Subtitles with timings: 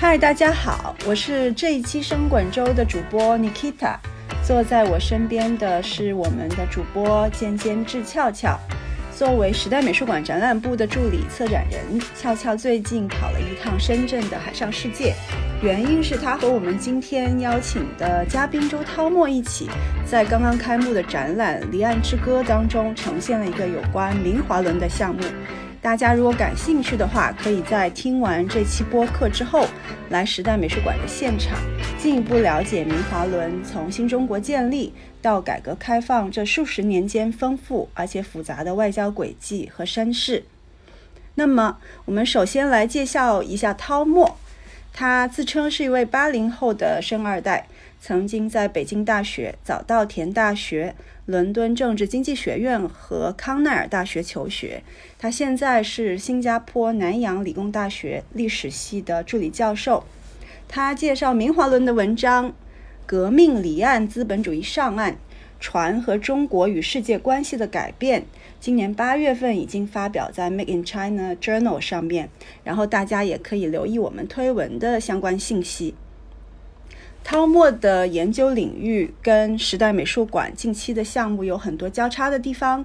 [0.00, 3.96] 嗨，大家好，我是这一期生滚粥的主播 Nikita，
[4.44, 8.56] 坐在我身边的是我们的主播尖尖智俏俏。
[9.12, 15.16] 作为时代美术馆展览部的助理策展人，俏俏最近跑了一趟深圳的海上世界，
[15.64, 19.68] 原因是她和我们今天邀请的嘉宾周涛墨一起，
[20.06, 25.22] 在刚刚开幕的展览《离岸之歌》当中呈现了一个有关明华轮的项目。
[25.80, 29.66] 大家如果感兴趣的话，可以在听完这期播客之后，
[30.10, 31.56] 来时代美术馆的现场，
[31.96, 40.44] 进一步了解明华轮从新中国建立到改革开放这数十年间丰富而且复杂的外交轨迹和身世。
[41.36, 44.36] 那么，我们首先来介绍一下涛墨，
[44.92, 47.68] 他自称是一位八零后的生二代，
[48.00, 50.94] 曾经在北京大学、早稻田大学。
[51.26, 54.82] 伦敦政治经济学院和康奈尔大学求学，
[55.18, 60.04] 他现在是新加坡南洋理工大学历史系的助理教授。
[60.68, 62.48] 他介绍明华轮的文章
[63.04, 65.16] 《革命离岸资本主义上岸：
[65.60, 68.22] 船和中国与世界关系的改变》，
[68.58, 72.30] 今年八月份已经发表在《Make in China Journal》上面，
[72.64, 75.94] 然后大家也可以留意我们推文的相关信息。
[77.24, 82.84] 涛墨的研究领域跟时代美术馆近期的项目有很多交叉的地方，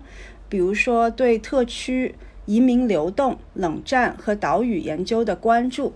[0.49, 2.13] 比如说对特区
[2.45, 5.93] 移民流动、冷战和岛屿研究的关注，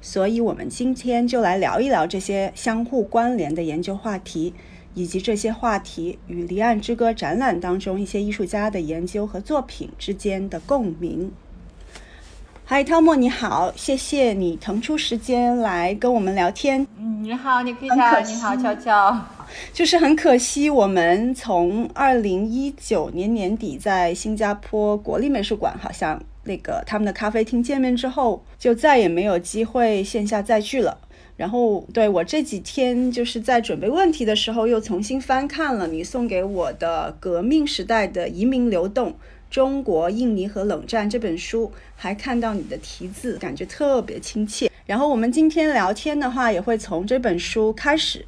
[0.00, 4.54] 所以我们今天就来聊一聊这些相互关联的研究话题，
[4.94, 11.30] 以及这些话题与《离岸之歌》展览当中一些艺术家的研究和作品之间的共鸣。
[12.72, 16.86] 嗨，汤姆，你好，谢谢你腾出时间来跟我们聊天。
[17.00, 19.26] 嗯，你好，你可以叫你好，悄悄。
[19.72, 30.96] 就是很可惜，我们从二零一九年年底在新加坡国立美术馆，好像那个他们的咖啡厅见面之后，就再也没有机会线下再聚了。
[31.36, 39.10] 然后，对我这几天就是在准备问题的时候，又重新翻看了你送给我的《革命时代的移民流动》。
[39.50, 44.70] 中国、印尼和冷战这本书，还看到你的题字，感觉特别亲切。
[44.86, 48.24] 然后我们今天聊天的话，也会从这本书开始。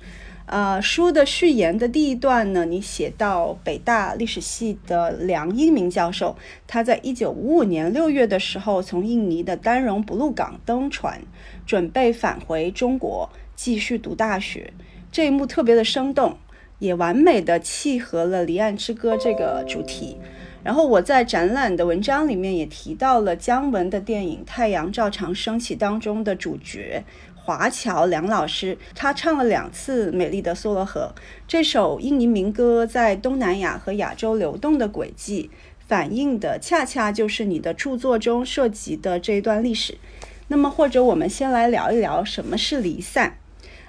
[0.47, 11.23] 呃，书的序言的第一段呢，你写到北大历史系的梁英明教授，他在一九五五年六月的时候，从印尼的丹绒布鲁港登船，
[11.65, 14.73] 准备返回中国继续读大学。
[15.13, 16.37] 这一幕特别的生动，
[16.81, 20.19] 也完美的契合了《离岸之歌》这个主题。
[20.65, 27.03] 然后我在展览的文章里面也提到了姜文的电影《太阳照常升起》当中的主角
[27.35, 31.13] 华侨梁老师，他唱了两次《美丽的梭罗河》
[31.49, 35.51] 这首印尼民歌，在东南亚和亚洲流动的轨迹，
[35.89, 39.99] 反映的恰恰就是你的著作中涉及的这一段历史。
[40.47, 43.39] 那么，或者我们先来聊一聊什么是离散。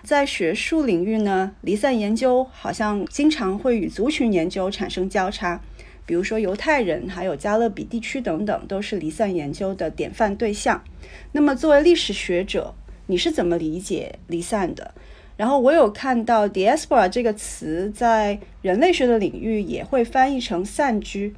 [0.03, 5.61] 在学术领域呢，离散研究好像经常会与族群研究产生交叉。
[6.05, 10.83] 比如说犹太人，还有加勒比地区等等，都是离散研究的典范对象。
[11.31, 12.73] 那么作为历史学者，
[13.07, 14.93] 你是怎么理解离散的？
[15.35, 21.33] 然后我有看到 diaspora 这个词在人类学的领域也会翻译成散居。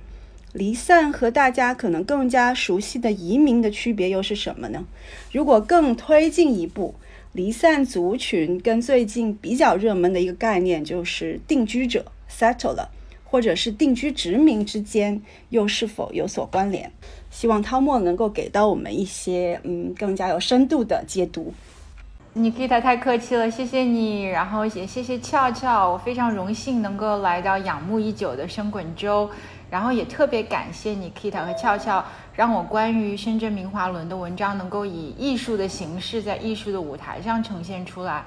[0.51, 4.85] 离散和大家可能更加熟悉的移民的区别又是什么呢？
[5.31, 6.95] 如果更推进一步，
[7.33, 12.87] 离散族群跟最近比较热门的一个概念就是定居者 （settler）。
[13.35, 16.89] 或者是定居殖民之间又是否有所关联？
[17.29, 21.53] 希望汤墨能够给到我们一些嗯更加有深度的解读。
[22.31, 29.29] 你可以太太客气了，谢谢你，然后也谢谢俏俏，我非常荣幸能够来到仰慕已久的深滚粥，
[29.69, 32.05] 然后也特别感谢你 Kit 和俏俏，
[32.37, 38.23] 让我关于深圳明华轮的文章能够以艺术的形式在艺术的舞台上呈现出来。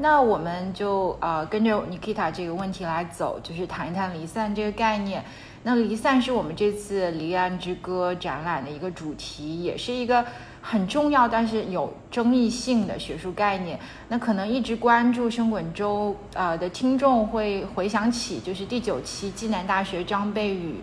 [0.00, 5.24] 那我们就呃跟着 Nikita 这个问题来走，就是谈一谈离散这个概念。
[5.64, 10.24] 那离散是我们这次离岸之歌展览的一个主题，也是一个
[10.62, 13.76] 很重要但是有争议性的学术概念。
[14.08, 20.76] 那可能一直关注深滚粥呃的听众会回想起，就是第九期暨南大学张贝宇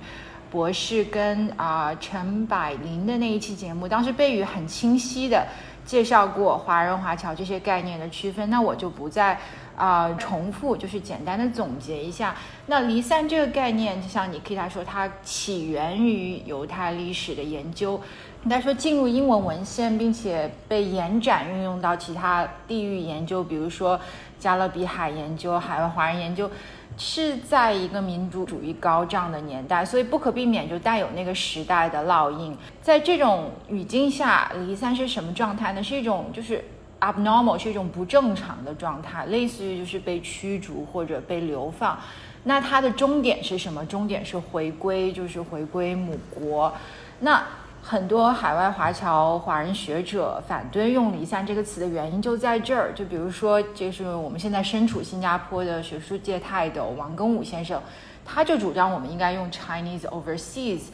[0.51, 5.47] 博士跟啊陈柏霖的那一期节目，当时贝宇很清晰的。
[5.85, 9.39] 介绍过华人华侨这些概念的区分，那我就不再
[9.77, 12.35] 啊重复，就是简单的总结一下。
[12.65, 18.01] 那离散这个概念，就像你可以他说，它起源于犹太历史的研究，
[18.43, 23.99] 应该说进入英文文献，并且被延展运用到其他地域研究，比如说
[24.39, 26.49] 加勒比海研究、海外华人研究。
[26.97, 32.57] 是在一个民族主义高涨的年代，所以不可避免就带有那个时代的烙印。
[32.81, 35.83] 在这种语境下，离散是什么状态呢？
[35.83, 36.63] 是一种就是
[37.01, 41.99] abnormal，是一种不正常的状态，类似于就是被驱逐或者被流放。
[42.43, 43.85] 那它的终点是什么？
[43.85, 46.71] 终点是回归，就是回归母国。
[47.19, 47.43] 那
[47.87, 52.91] 很多海外华侨、华人学者反对用“离散”这个词的原因就在这儿。
[52.95, 57.79] 就比如说，就是我们现在身处新加坡的学术界泰斗王庚武先生，
[58.25, 60.85] 他就主张我们应该用 “Chinese overseas”。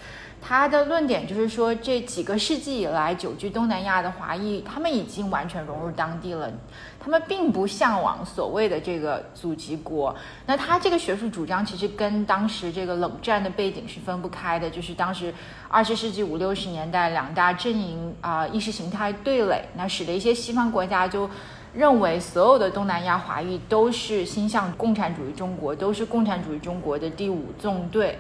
[0.42, 6.52] 他的论点就是说，这几个世纪以来久居东南亚的华裔，他们已经完全融入当地了，
[7.04, 10.16] 他们并不向往所谓的这个祖籍国。
[10.46, 15.34] 那他这个学术主张其实跟当时这个冷战的背景是分不开的，就是当时
[15.68, 21.30] 二十世纪五六十年代两大阵营啊意识形态对垒，那使得一些西方国家就
[21.74, 28.20] 认为所有的东南亚华裔都是心向共产主义中国，都是共产主义中国的第五纵队。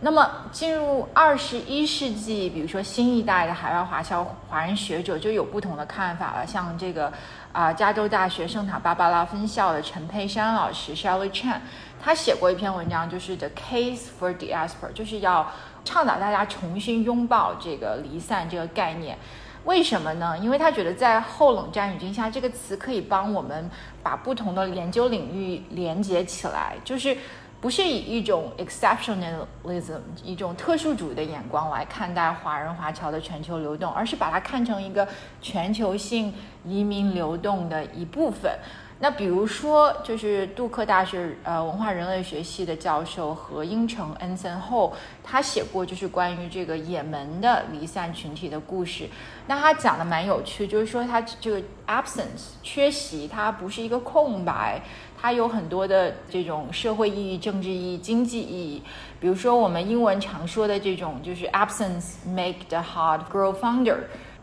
[0.00, 6.46] 那么进入二十一世纪，比如说新一代的海外华侨华人学者就有不同的看法了。
[6.46, 7.12] 像这个
[7.52, 11.58] 啊，加州大学圣塔芭芭拉分校的陈佩珊老师，Shelly Chan，
[12.00, 15.50] 他写过一篇文章，就是 The Case for Diaspora，就是要
[15.84, 19.18] 倡导大家重新拥抱这个离散这个概念。
[19.64, 20.38] 为什么呢？
[20.38, 23.68] 因为他觉得在后冷战语境下，这个词可以帮我们
[24.02, 27.16] 把不同的研究领域连接起来，就是。
[27.60, 35.06] 不是以一种 exceptionalism 一种特殊主义的眼光来看待华人华侨的全球流动，而是把它看成一个
[35.42, 36.32] 全球性
[36.64, 38.52] 移民流动的一部分。
[39.00, 49.08] 那比如说，就是杜克大学呃文化人类学系的教授何英成恩森后，他写过就是关于这个也门的离散群体的故事。
[49.46, 54.82] 那他讲的蛮有趣，就是说他这个 absence 缺席，它不是一个空白。
[55.20, 58.82] 它有很多的这种社会意义、政治意义、经济意义。
[59.18, 63.96] 比如说，我们英文常说的这种，就是 absence make the heart grow fonder，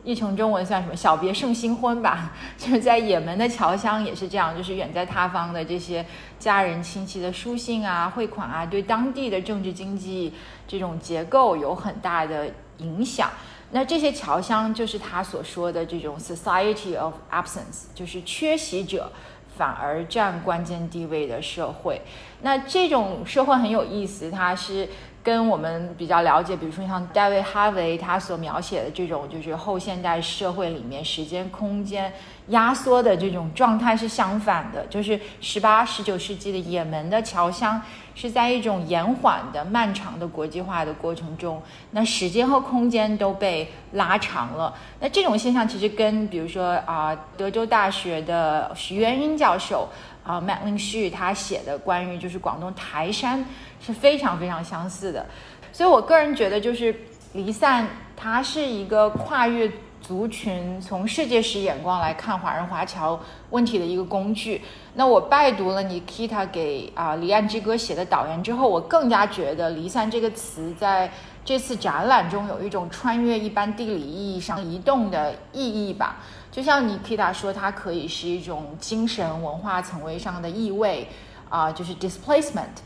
[0.03, 0.93] 译成中文算什么？
[0.93, 2.33] 小别胜新婚吧。
[2.59, 6.05] 就是在也门的侨乡也是这样，就是远在他方的这些
[6.37, 10.33] 家人亲戚的书信啊、汇款啊，对当地的政治经济
[10.67, 12.49] 这种结构有很大的
[12.79, 13.29] 影响。
[13.71, 19.09] 那这些侨乡就是他所说的这种 society of absence，就是缺席者。
[19.57, 22.01] 反而占关键地位的社会，
[22.41, 24.87] 那这种社会很有意思，它是。
[25.25, 32.13] 跟我们比较了解，比如说像戴维·哈维他所描写的这种，就是后现代社会里面时间空间
[32.49, 37.81] 压缩的这种状态是相反的，就是十八、十九世纪的也门的侨乡
[38.13, 41.61] 是在一种延缓的、漫长的国际化的过程中，
[41.91, 44.73] 那时间和空间都被拉长了。
[44.99, 49.89] 那这种现象其实跟比如说啊，德州大学的徐元英教授。
[50.25, 53.45] 啊，麦林旭他写的关于就是广东台山
[53.79, 55.23] 是非常非常相似的，
[55.71, 56.95] 所以我个人觉得就是
[57.33, 57.87] 离散，
[58.17, 59.71] 它是一个跨越
[60.07, 63.19] 族群、从世界史眼光来看华人华侨
[63.49, 64.61] 问题的一个工具。
[64.93, 71.11] 那我拜读了你 Kita 给啊《离岸之歌》写的导言之后，我更加觉得离散这个词在
[71.43, 76.17] 这次展览中有一种穿越一般地理意义上移动的意义吧。
[76.51, 81.07] 就像你 Kita 说，它可以是一种精神文化层位上的意味，
[81.49, 82.77] 啊，就是 displacement，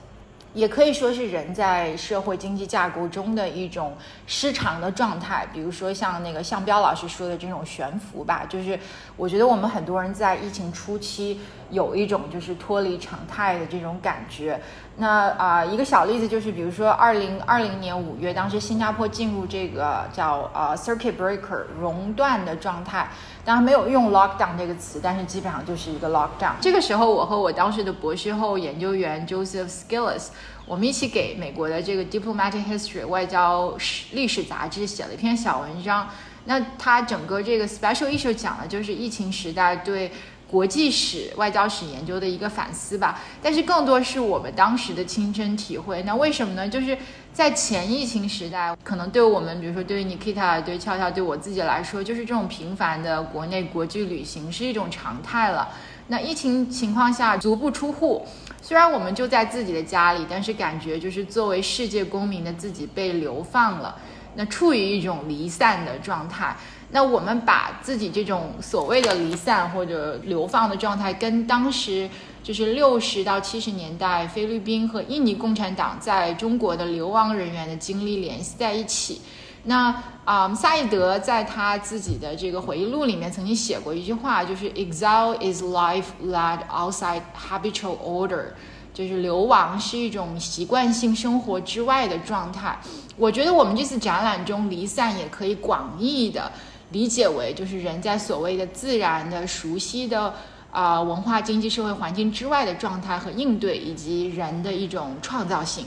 [0.53, 5.47] 也可以说是人在社会经济架构中的一种失常的状态。
[5.53, 8.79] 比如说像那个向彪老师说的这种悬浮吧，就是
[9.15, 14.59] 我觉得我们很多人在疫情初期有一种就是脱离常态的这种感觉。
[14.97, 23.07] 那啊，一个小例子就是，比如说二零二零年五月，当时新加坡进入这个叫呃 circuit breaker 熔断的状态，
[23.45, 26.53] 当然没有用 lockdown 这个词，但是基本上就是一个 lockdown。
[26.61, 30.27] 这个时候，我和我当时的博士后研究员 Joseph Skills，
[30.65, 36.07] 我们一起给美国的这个 Diplomatic History 外交史历史杂志写了一篇小文章。
[36.45, 40.11] 那他整个这个 special issue 讲的就是疫情时代对。
[40.49, 46.01] 国际史、外交史研究的一个反思吧，但是更多是我们当时的亲身体会。
[46.03, 46.67] 那为什么呢？
[46.67, 46.97] 就是
[47.31, 55.69] 在前疫情时代，可能对我们，比如说对于 Nikita、对俏俏、对我自己来说，就是这种频繁的国内国际旅行是一种常态了。
[56.07, 58.25] 那疫情情况下足不出户，
[58.59, 63.95] 虽然我们就在自己的家里，但是感觉就是作为世界公民的自己被流放了，
[64.33, 66.57] 那处于一种离散的状态。
[66.91, 72.09] 那我们把自己这种所谓的离散或者流放的状态，跟当时
[72.41, 79.21] 就是六十到七十年代菲律宾和印尼共产党在中国的流亡人员的经历联系在一起。
[79.65, 79.93] 那
[80.25, 88.45] 啊，萨义德在他自己的这个回忆录里面曾经写过一句话，就是 “Exile is life led outside habitual order”，
[88.93, 92.79] 就是流亡是一种习惯性生活之外的状态。
[93.17, 96.49] 我觉得我们这次展览中离散也可以广义的。
[96.91, 100.33] 理解为就是人在所谓的自然的、熟悉的
[100.71, 105.85] 啊文化、经济、社会环境之外的状态和应对，以及人的一种创造性。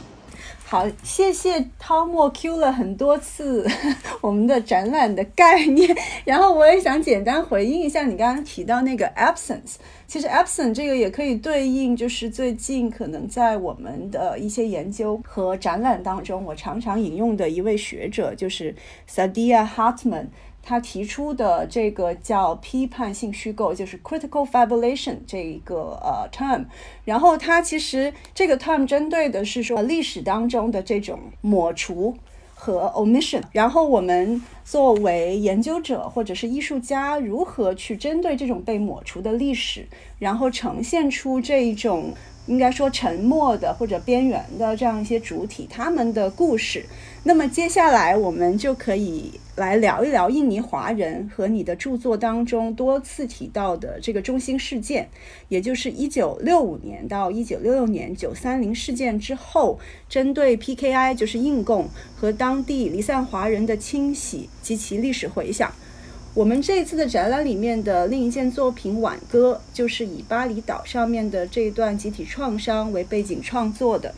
[0.65, 3.69] 好，谢谢汤莫 Q 了很多次
[4.23, 5.95] 我们的展览的概念，
[6.25, 9.75] 然后我也想简单回应一下你刚刚提到那个 absence。
[10.07, 18.75] 其实 absence 这个也可以对应，就是最近可能在我们的一些研究和展览当中，我常常引用的一位学者就是
[19.07, 20.29] Sadia Hartman。
[20.63, 26.67] 他提出的这个叫批判性虚构，就是 critical fabulation 这一个呃 term，
[27.05, 32.17] 然后它其实这个 term 针对的是说历史当中的这种抹除
[32.55, 39.89] 和 omission，然后我们作为研究者或者是艺术家，如何去针对这种被抹除的历史，
[40.21, 42.15] 然后呈现出这一种
[42.47, 46.87] 应该说沉默的或者边缘的这样一些主体他们的故事。
[47.25, 55.07] 那么接下来我们就可以来聊一聊印尼华人和你的著作当中多次提到的这个中心事件，
[55.51, 59.79] 也就是一九六五年到一九六六年九三零事件之后，
[60.09, 65.71] 针对 PKI 就是印共和当地离散华人的清洗及其历史回响。
[66.33, 74.15] 我们这次的展览里面的另一件作品《挽歌》，就是以巴厘岛上面的这一段集体创伤为背景创作的，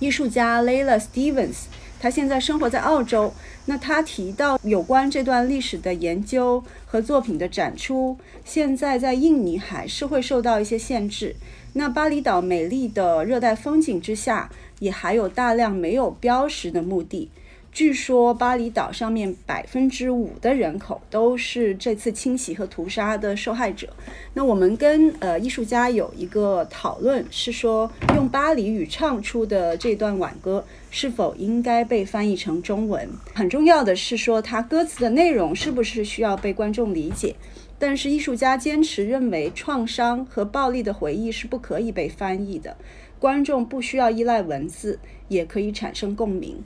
[0.00, 1.66] 艺术家 Layla Stevens。
[1.98, 3.32] 他现在生活在澳洲。
[3.66, 11.34] 那他提到有关这段历史的研究和作品的展出，现在在印尼还是会受到一些限制。
[11.72, 17.30] 那巴厘岛美丽的热带风景之下，也还有大量没有标识的墓地。
[17.76, 23.86] 据说巴厘岛上面百分之五的人口都是这次清洗和屠杀的受害者。
[24.32, 33.06] 那我们跟呃艺术家有一个讨论，是说用巴黎语唱出的这段挽歌是否应该被翻译成中文。
[33.34, 37.36] 很重要的是说，它歌词的内容是不是需要被观众理解。
[37.78, 42.74] 但是艺术家坚持认为，创伤和暴力的回忆是不可以被翻译的，
[43.18, 46.56] 观众不需要依赖文字，也可以产生共鸣。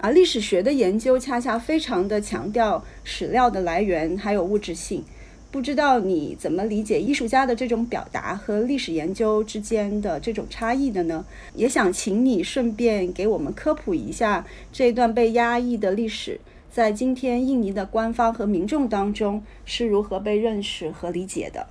[0.00, 5.02] 而历史学的研究恰恰非常的强调史料的来源还有物质性，
[5.50, 11.24] 不知道你怎么理解艺术家的这种表达和历史研究之间的这种差异的呢？
[11.56, 16.40] 也想请你顺便给我们科普一下这段被压抑的历史，
[16.70, 21.66] 在今天印尼的官方和民众当中是如何被认识和理解的。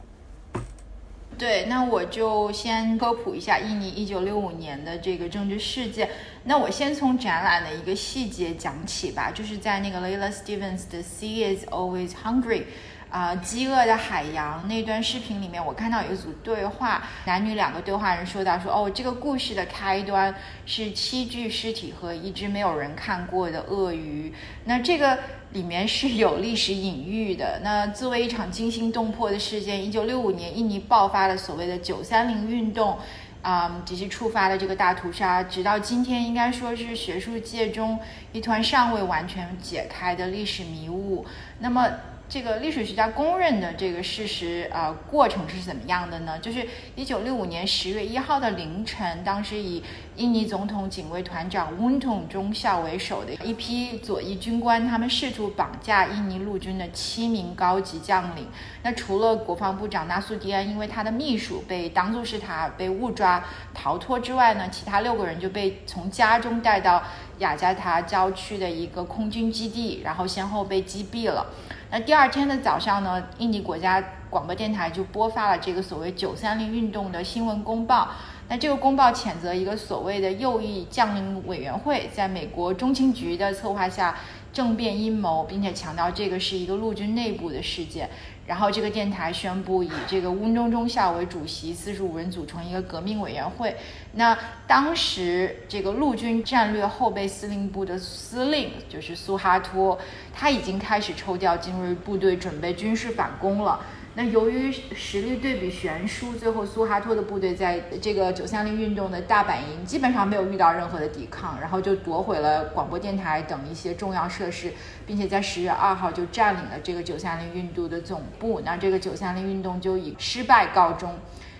[1.37, 6.09] 对，那我就先科普一下印尼一九六五年的这个政治事件。
[6.45, 12.63] 那我先从展览的一个细节讲起吧，就是在那个 Layla Stevens 的 Sea is always hungry。
[13.09, 20.35] 啊，饥饿的海洋那段视频里面，我看到有一组对话，男女两个对话人说到说，哦，这个故事的开端
[20.65, 24.33] 是七具尸体和一只没有人看过的鳄鱼。
[24.65, 25.17] 那这个
[25.51, 27.61] 里面是有历史隐喻的。
[27.63, 32.99] 那作为一场惊心动魄的事件，一九六五年印尼爆发了所谓的九三零运动，
[33.41, 37.97] 啊，及其触发了这个大屠杀，直到今天应该说是学术界中
[38.33, 41.25] 一团尚未完全解开的历史迷雾。
[41.59, 41.89] 那么。
[42.29, 46.37] 这个历史学家公认的这个事实，呃，过程是怎么样的呢？
[46.39, 49.81] 就是一九六五年十月一号的凌晨，当时以
[50.17, 58.45] 印尼总统警卫团长温统中校为首的一批左翼军官，他们试图绑架印尼陆军的七名高级将领。
[58.83, 63.41] 那除了国防部长纳苏迪安，因为他的秘书被当作是他被误抓
[63.73, 67.01] 逃脱之外呢，其他六个人就被从家中带到
[67.39, 71.45] 雅加达郊区的一个空军基地，然后先后被击毙了。
[71.89, 78.09] 那第二天的早上呢，印尼国家广播电台就播发了这个所谓“九三零”运动的新闻公报。
[78.49, 84.15] 那这个公报谴责一个所谓的右翼将领委员会在美国中情局的策划下
[84.57, 88.09] 政变阴谋，并且强调这个是一个陆军内部的事件。
[88.47, 93.75] 然后这个电台宣布以这个温中中校为主席，四十五人组成一个革命委员会。
[94.13, 94.35] 那
[94.65, 99.99] 当时这个陆军战略后备司令部的司令就是苏哈托，
[100.33, 103.79] 他已经开始抽调精锐部队，准备军事反攻了。
[104.17, 114.73] 那由于实力对比悬殊，最后苏哈托的部队在这个九三零运动的大本营基本上没有遇到任何的抵抗，然后就夺回了广播电台等一些重要设施，
[115.05, 118.59] 并且在十月二号就占领了这个九三零运动的总部。
[118.65, 121.13] 那这个九三零运动就以失败告终。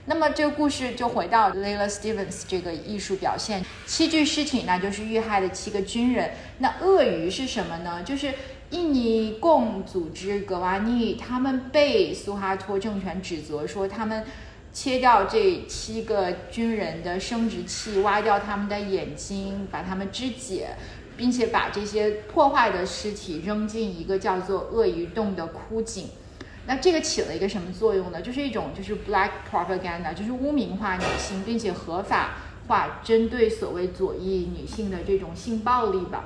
[0.06, 6.32] 那么这个故事就回到 Layla Stevens 这个艺术表现，七具尸体那就是遇害的七个军人。
[6.58, 8.02] 那鳄鱼是什么呢？
[8.02, 8.34] 就是。
[8.72, 14.26] 印尼共组织格瓦尼，他们被苏哈托政权指责说，他们
[14.74, 20.76] 切掉这七个军人的生殖器，挖掉他们的眼睛，把他们肢解，
[21.16, 26.10] 并且把这些破坏的尸体扔进一个叫做鳄鱼洞的枯井。
[26.66, 28.22] 那这个起了一个什么作用呢？
[28.22, 32.32] 就是一种就是 black propaganda，就是污名化女性，并且合法
[32.68, 36.26] 化针对所谓左翼女性的这种性暴力吧。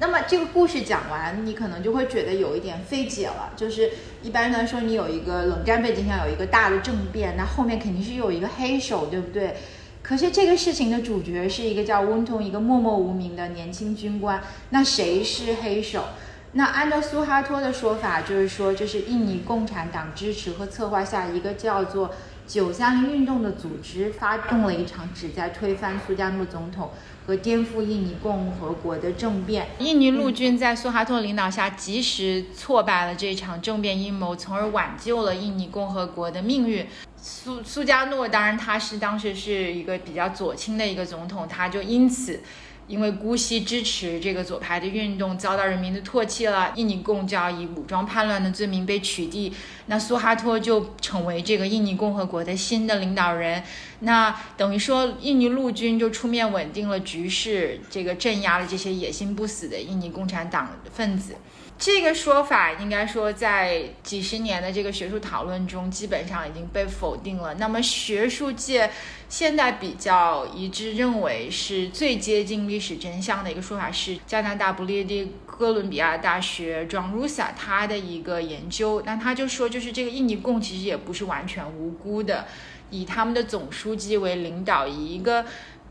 [0.00, 3.52] 那么这个故事讲完，你可能就会觉得有一点费解了。
[3.56, 3.90] 就是
[4.22, 9.54] 一般来说，你有一个冷战背景下有一个大的政变，那后面肯定是有一个黑手，对不对？
[10.02, 14.42] 可是这个事情的主角是一个叫温通，一个默默无名的年轻军官。
[14.70, 16.04] 那谁是黑手？
[16.52, 22.10] 那按照苏哈托的说法，就是说这是印尼共产党支持和策划下一个叫做
[22.46, 26.90] “九三运动”的组织发动了一场旨在推翻苏加诺总统
[27.26, 29.68] 和颠覆印尼共和国的政变。
[29.78, 36.86] 印尼陆军在苏哈托领导下及时挫败了这场政变阴谋，从而挽救了印尼共和国的命运。
[37.16, 42.42] 苏苏加诺当然他是当时是一个比较左倾的一个总统，他就因此。
[42.86, 46.72] 因为姑息支持这个左派的运动，遭到人民的唾弃了。
[46.76, 49.52] 印尼共教以武装叛乱的罪名被取缔，
[49.86, 53.62] 那苏哈托就成为这个印尼共和国的新的领导人。
[54.00, 61.36] 那等于说，印尼陆军就出面稳定了局势，这个镇压了这些野心不死的印尼共产党分子。
[61.84, 67.52] 这个说法应该说，在几十年的这个学术讨论中，基本上已经被否定了。
[67.56, 68.90] 那么，学术界
[69.28, 79.02] 现在比较一致认为是最接近历史真相的一个说法，是加拿大不列颠哥伦比亚大学 John Rusa 他的一个研究。
[79.04, 82.46] 那他就说，就是这个印尼共其实也不是完全无辜的，
[82.88, 85.44] 以他们的总书记为领导，以一个。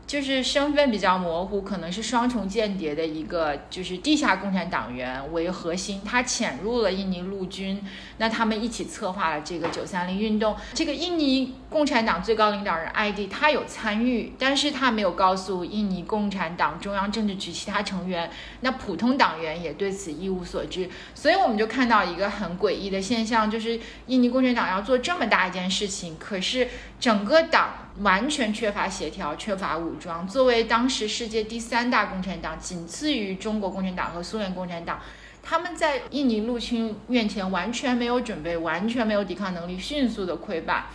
[0.06, 7.82] 就是身份比较模糊，可能是双重间谍的一个，就是地下共产党员为核心，他潜入了印尼陆军，
[8.18, 10.54] 那他们一起策划了这个九三零运动。
[10.74, 18.30] 这个印尼共产党最高领导人艾迪他有参与，但是他没有告诉印尼共产党中央政治局其他成员，
[18.60, 20.88] 那普通党员也对此一无所知。
[21.14, 26.68] 所以我们就看到一个很诡异的现象，就是印尼共产党要做这么大一件事情，可是
[27.00, 27.83] 整个党。
[28.00, 30.26] 完全缺乏协调，缺乏武装。
[30.26, 35.00] 作为当时世界第三大共产党，仅次于中国共产党和苏联共产党，
[35.42, 40.86] 他们在印尼入侵面前完全没有准备，完全没有抵抗能力，迅速的溃败。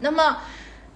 [0.00, 0.38] 那么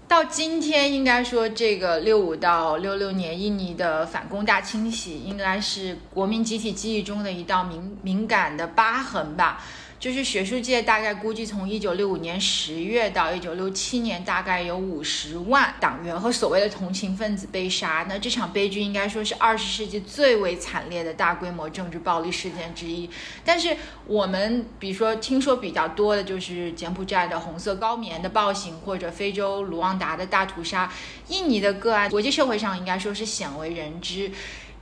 [0.08, 9.62] 到今天，应该说这个六五到六六年印尼的反攻大清洗，应该是国民集体记忆中的一道敏敏感的疤痕吧。
[9.98, 18.04] 就是学术界大概估计，从一九六五年十月到一九六七年，大概有五十万党员和所谓的同情分子被杀。
[18.08, 23.08] 那这场悲剧应该说是二十世纪最为惨烈的大规模政治暴力事件之一。
[23.44, 30.92] 但是我们比如说听说比较多的就是柬埔寨的红色高棉的暴行，或者非洲卢旺达的大屠杀。
[31.28, 34.30] 印尼的个案，国际社会上应该说是鲜为人知。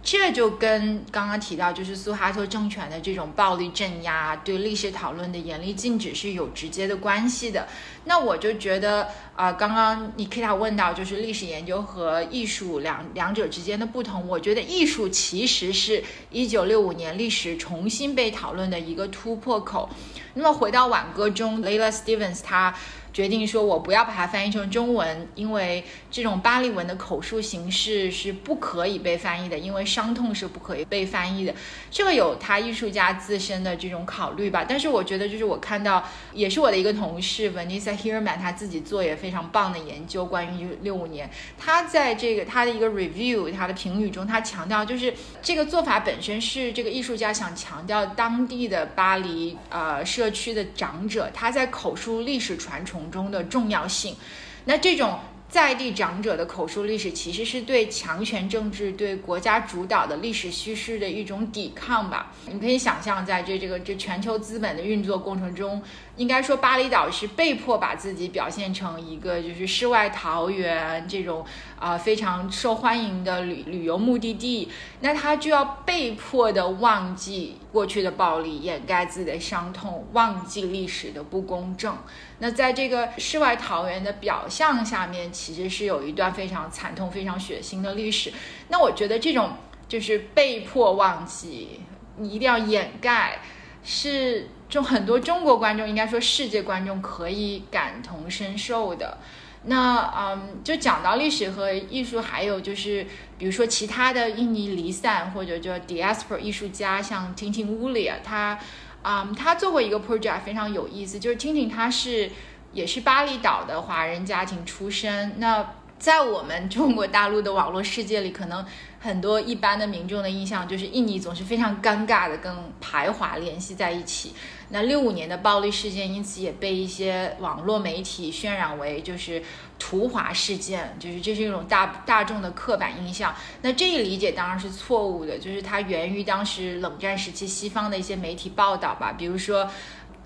[0.05, 7.67] 这就跟刚刚提到，就是苏哈托政权的这种暴力镇压、对历史讨论的严厉禁止是有直接的关系的。
[8.05, 14.29] 那我就觉得，啊，刚刚你 Kita 问到，就是历史研究和艺术两两者之间的不同。
[14.29, 19.89] 我觉得艺术其实是一九六五年历史重新被讨论的一个突破口。
[20.35, 22.75] 那么回到挽歌中，Layla Stevens 他。
[23.15, 31.55] 决定说，我不要把它翻译成中文，因为这种巴利文的口述形式是不可以被翻译的，因为伤痛是不可以被翻译的。
[31.93, 34.67] 这个有他艺术家自身的这种考虑吧。
[34.69, 53.04] 但是我觉得，就是我看到，也是我的一个同事 Vanessa Hirman，他自己做也非常棒的研究，关于六五年，他在这个他的一个 review，他的评语中，他强调就是这个做法本身是这个艺术家想强调当地的巴黎呃社区的长者他在口述历史传承。
[53.11, 54.17] 中的重要性，
[54.65, 55.19] 那这种。
[55.47, 62.33] 在地长者的口述历史，其实是对强权政治、对国家主导的历史叙事的一种抵抗吧。
[62.51, 65.81] 你可以想象，在这这个这全球资本的运作过程中，
[66.17, 71.45] 应该说巴厘岛是被迫把自己表现成一个就是世外桃源这种
[71.79, 74.69] 啊非常受欢迎的旅旅游目的地，
[75.01, 81.97] 那他就要被迫的忘记过去的暴力，掩盖自己的伤痛，忘记历史的不公正。
[82.39, 88.33] 那在这个世外桃源的表象下面，其实是有一段非常惨痛、非常血腥的历史。
[88.69, 89.53] 那我觉得这种
[89.89, 91.81] 就是被迫忘记，
[92.19, 93.41] 你一定要掩盖，
[93.83, 99.19] 是就很多中国观众，应该说世界观众可以感同身受的。
[99.67, 103.07] 那嗯，就讲到历史和艺术，还有就是
[103.39, 108.59] 比如说其他的印尼离散或者叫 diaspora 艺术家，像 Tintin Wulia，他。
[109.03, 112.31] 啊，他做过一个 project 非常有意思，就是听听他是
[112.73, 118.65] 也是巴厘岛的华人家庭出身，那在我们中国大陆的网络世界里，可能
[119.05, 124.33] 很多一般的民众的印象就是印尼总是非常尴尬的跟排华联系在一起。
[124.71, 129.43] 那六五年的暴力事件，因此也被一些网络媒体渲染为就是
[129.79, 133.35] 图华事件，就是这是一种大大众的刻板印象。
[133.61, 139.15] 那这一理解当然是错误的，就是它源于当时冷战时期西方的一些媒体报道吧。
[139.19, 139.69] 比如说，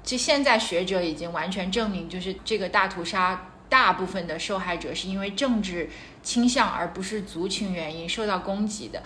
[0.04, 3.50] 就现在学者已经完全证明，就是这个大屠杀。
[3.68, 5.90] 大部分的受害者是因为政治
[6.22, 9.02] 倾向而不是族群原因受到攻击的，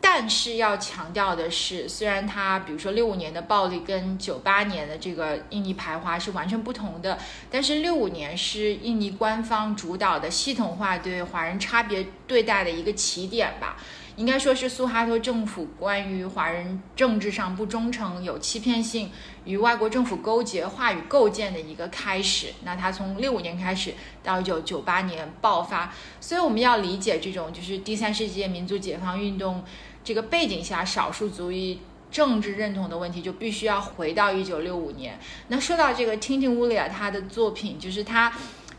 [0.00, 7.18] 但是要强调的是，虽然他比如说六五年的暴力跟九八年的这个印尼排华是完全不同的，
[7.50, 13.76] 但是六五年是印尼官方主导的系统化对华人差别对待的一个起点吧。
[14.16, 19.10] 应该说是苏哈托政府关于华人政治上不忠诚、有欺骗性、
[19.44, 22.48] 与外国政府勾结、话语构建的一个开始。
[22.64, 29.64] 那它从六五年开始到一九九八年爆发，所以我们要理解这种就是第三世界民族解放运动
[30.04, 35.18] 这个背景下少数族裔政治认同的问题，就必须要回到一九六五年。
[35.48, 38.32] 那说到这个 Tintinulia，他的作品就是他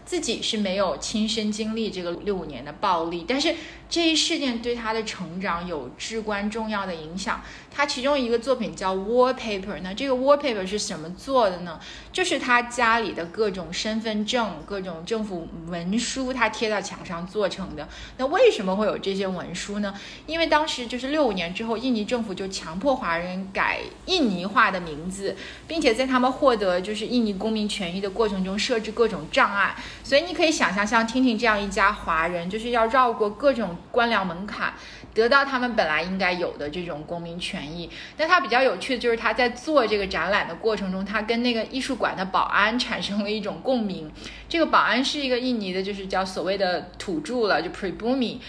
[0.05, 3.55] 自己是没有亲身经历这个六五年的暴力，但是。
[3.89, 7.43] 这一事件对他的成长有至关重要的影响。
[7.75, 11.79] 他其中一个作品叫 Wallpaper，那这个 Wallpaper 是什么做的呢？
[12.11, 17.89] 就是他家里的各种身份证、各种政府文书，他贴到墙上做成的。
[18.17, 19.93] 那为什么会有这些文书呢？
[20.27, 25.35] 因为当时就是六五年之后，印尼政府就强迫华人改印尼化的名字，
[25.67, 29.75] 并且在他们获得就是印尼公民权益的过程中设置各种障碍。
[30.03, 33.63] 所以你可以想象，像听听这样一家华人，就是要绕过各种。
[33.91, 34.73] 官僚门槛，
[35.13, 37.89] 得到他们本来应该有的这种公民权益。
[38.17, 44.11] 但他比较有趣的就是他在做这个展览的过程中，他跟那个艺术馆的保安产生了一种共鸣。
[44.49, 48.39] 这个保安是一个印尼的，就是叫所谓的土著了，就 Prebumi。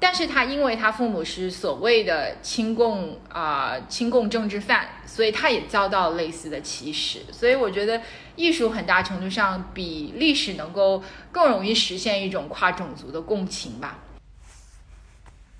[0.00, 7.18] 但是他因为他父母是所谓的亲共啊亲共政治犯，所以他也遭到类似的歧视。
[7.32, 8.00] 所以我觉得
[8.36, 13.98] 艺术很大程度上比历史能够更容易实现一种跨种族的共情吧。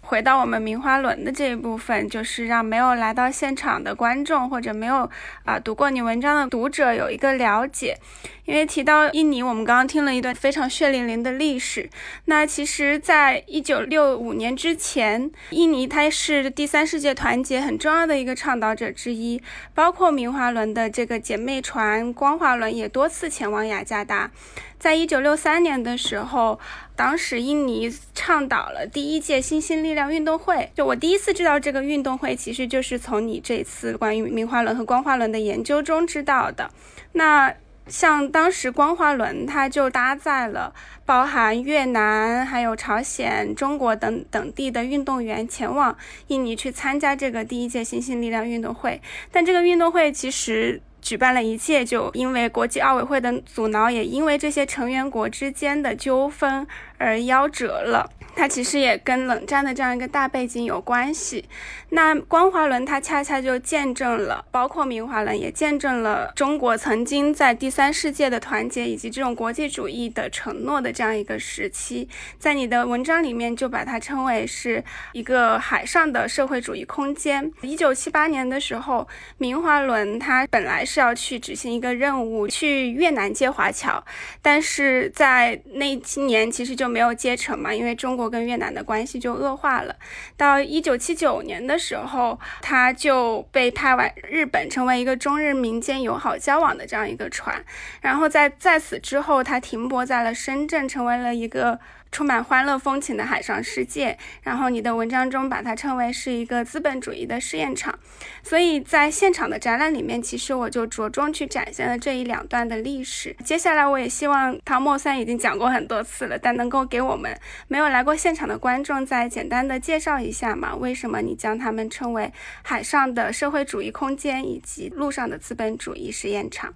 [0.09, 5.09] 回到我们明花轮的这一部分，就是让没有来到现场的观众或者没有
[5.44, 7.99] 啊读过你文章的读者有一个了解。
[8.47, 11.90] 因为提到印尼，我们刚刚听了一段非常血淋淋的历史。
[12.25, 19.42] 那其实，在一九六五年之前，印尼它是第三世界团结很重要的一个倡导者之一，
[19.75, 24.31] 包括明华轮的这个姐妹船光华轮也多次前往雅加达。
[24.79, 26.59] 在一九六三年的时候，
[26.95, 30.71] 当时印尼倡导了第一届新兴力量运动会。
[30.75, 36.71] 就我第一次知道这个运动会，其实就是从你这次关于明华轮和光华轮的研究中知道的。
[37.12, 37.53] 那
[37.88, 40.73] 像当时光华轮，它就搭载了
[41.05, 45.97] 包含越南、还有朝鲜、中国等等地的运动员前往
[46.29, 49.03] 印尼去参加这个第一届新兴力量运动会。
[49.33, 50.81] 但这个运动会其实。
[51.09, 56.66] 举办了一届，就因为国际奥委会的阻挠，也因为这些成员国之间的纠纷
[56.99, 58.11] 而夭折了。
[58.38, 61.44] 它其实也跟冷战的这样一个大背景有关系。
[61.90, 72.09] 那光华轮它恰恰就见证了，包括明华轮也见证了中国曾经在第三世界的团结以及这种国际主义的承诺的这样一个时期。
[72.38, 77.53] 在你的文章里面就把它称为是一个海上的社会主义空间。
[77.62, 84.05] 一九七八年的时候，明华轮它本来是要去执行一个任务，去越南接华侨，
[84.40, 88.28] 但是在那七年其实就没有接成嘛，因为中国。
[88.29, 89.95] 跟越南的关系就恶化了。
[90.37, 97.64] 到一九七九年的时候，他就被派往日本，成为一个中日民间友好交往的这样一个船。
[98.01, 101.79] 然后在在此之后，他停泊在了深圳，成为了一个。
[102.11, 107.99] 充满欢乐风情的海上世界，然后你的文章中把它称为是一个资本主义的试验场，
[108.42, 113.37] 所以在现场的展览里面，其实我就着重去展现了这一两段的历史。
[113.44, 120.75] 接下来我也希望唐墨虽然已经讲过很多次了，但能够给我们没有来过现场的观众再简单的介绍一下嘛？
[120.75, 126.75] 为什么你将他们称为海上的社会主义空间以及陆上的资本主义试验场？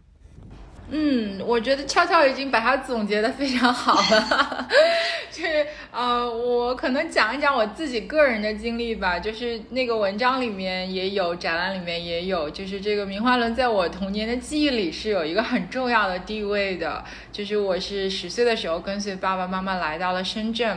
[0.95, 4.69] 嗯，我觉得俏俏已经把它总结的非常好了，
[5.33, 17.03] 就是呃，我可能讲一讲我自己个人的经历吧，就是那个文章里面也有，展览里面也有，就是这个明华轮在我童年的记忆里是有一个很重要的地位的，
[17.33, 20.77] 就是我是十岁的时候跟随爸爸妈妈来到了深圳，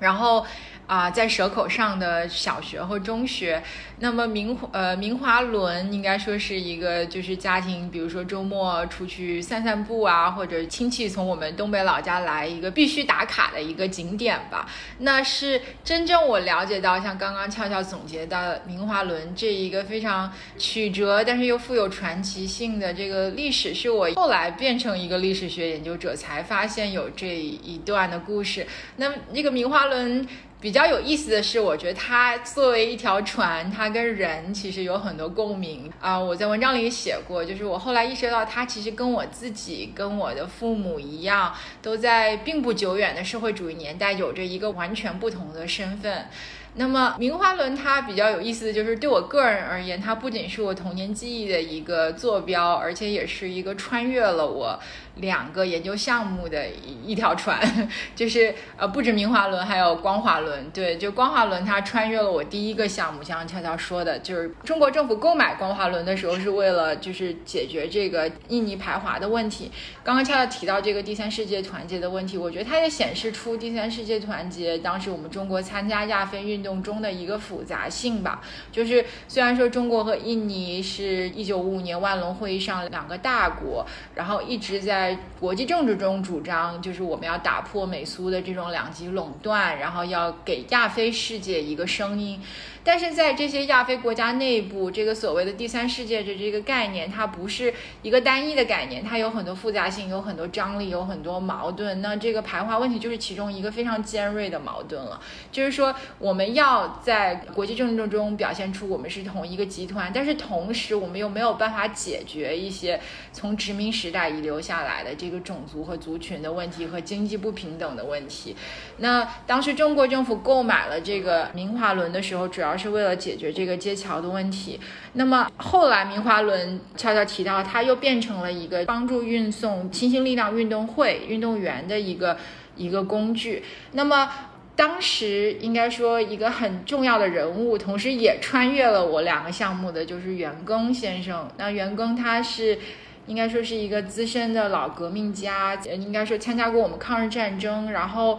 [0.00, 0.44] 然后。
[0.88, 3.62] 啊，在蛇口上的小学和中学，
[3.98, 14.66] 那么明呃明华轮应该说是一个就是家庭，比如说周末出去散散步啊，或者亲戚从我们东北老家来一个必须打卡的一个景点吧。
[15.00, 28.66] 那是真正我了解到，像刚刚俏俏总结到明华轮这一个非常曲折，但是又富有传奇性的这个历史，是我后来变成一个历史学研究者才发现有这一段的故事。
[28.96, 30.26] 那么这个明华轮。
[30.60, 36.18] 比较有意思的是，我觉得它作为一条船，它跟人其实有很多共鸣啊。
[36.18, 46.26] 我在文章里写过，就是我后来意识到，它其实跟我自己、跟我的父母一样，都在并不久远的社会主义年代有着一个完全不同的身份。
[46.74, 54.78] 那么明华轮它比较有意思的就是，对我个人而言，它不仅是我童年记忆的一个坐标，而且也是一个穿越了我
[55.18, 57.60] 两个研究项目的一一条船。
[58.16, 60.70] 就是呃，不止明华轮，还有光华轮。
[60.70, 69.70] 对，就光华轮它穿越了我第一个项目，像悄悄说的，就是中国政府购买光华轮的时候是为了就是解决这个印尼排华的问题。
[70.02, 76.78] 刚刚悄悄提到这个第三世界团结的问题，我觉得它也显示出第三世界团结当时我们中国参加亚非运动。
[76.78, 85.07] 中的一个复杂性吧，就是虽然说中国和印尼是一九五五年万隆会议上两个大国，然后一直在
[85.38, 92.40] 国际政治中主张，就是我们要打破美苏的这种两极垄断，然后要给亚非世界一个声音。
[92.84, 102.00] 但是在这些亚非国家内部，这个所谓的第三世界的这个概念，它不是一个单一的概念，它有很多复杂性，有很多张力，有很多矛盾。
[102.00, 105.20] 那这个排华问题就是其中一个非常尖锐的矛盾了。
[105.52, 113.00] 就是说，我们要在国际政治中表现出我们是同一个集团，但是同时我们又没有办法解决一些
[113.32, 118.56] 从殖民时代遗留下来的这个种族和族群的问题和经济不平等的问题。
[118.98, 124.78] 那当时中国政府购买了这个明华轮的时候，主要是为了解决这个接桥的问题。
[125.12, 132.36] 那么后来，明华轮悄悄提到，它又变成了一个帮助运送新兴力量运动会运动员的一个
[132.76, 133.62] 一个工具。
[133.92, 134.30] 那么
[134.76, 141.48] 当时应该说一个很重要的人物，同时也穿越了我两个项目的，就是袁庚先生。
[141.56, 142.78] 那袁庚他是
[143.26, 148.38] 应该说是一个资深的老革命家，应该说参加过我们抗日战争，然后。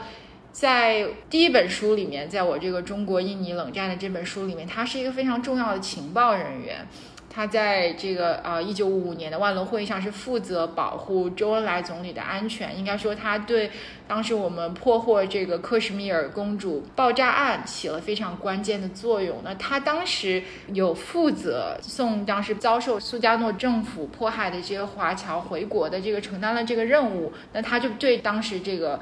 [0.52, 6.88] 在第一本书里面，在我这个中国印尼冷战的这本书里面，他是一个非常重要的情报人员。
[7.32, 12.76] 他在这个呃一九五五年的万隆会议上是负责保护周恩来总理的安全。
[12.78, 13.70] 应该说，他对
[14.08, 19.38] 当时我们破获这个克什米尔公主爆炸案起了非常关键的作用。
[19.46, 20.42] 那他当时
[20.74, 27.32] 有负责送当时遭受苏加诺政府迫害的这些华侨回国的这个承担了这个任务。
[27.54, 29.00] 那他就对当时这个。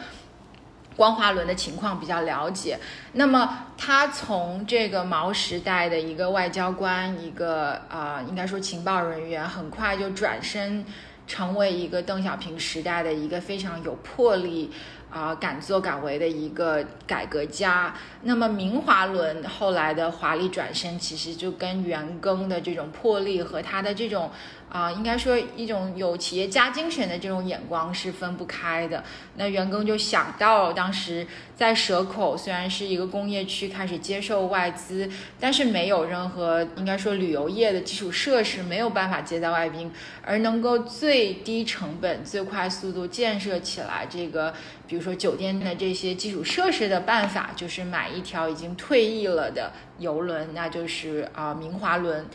[0.97, 2.77] 光华轮的情况比较了解，
[3.13, 10.83] 那么他从这个毛时代的一个外交官，一个啊，应该说情报人员，很快就转身
[11.27, 14.71] 成为一个邓小平时代的一个非常有魄力
[15.17, 17.95] 啊，敢作敢为的一个改革家。
[18.21, 24.29] 那么明华轮后来的华丽转身，其实就跟袁庚的这种魄力和他的这种。
[24.69, 29.01] 啊，应该说一种有企业家精神的这种眼光是分不开的。
[29.37, 31.25] 那袁庚就想到，当时
[31.55, 39.89] 在蛇口虽然是一个工业区，开始接受外资，但是没有任何应该说旅游业的基础设施，没有办法接待外宾，
[40.21, 44.53] 而能够最低成本、最快速度建设起来这个，
[44.87, 52.25] 比如说酒店的这些基础设施的办法，就是买一条已经退役了的游轮，那就是啊明华轮。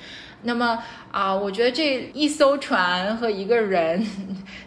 [0.43, 4.05] 那么啊，我觉得这一艘船和一个人